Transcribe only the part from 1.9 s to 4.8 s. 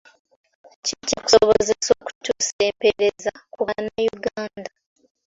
okutuusa empeereza ku bannayuganda.